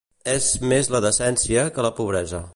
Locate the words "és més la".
0.31-1.03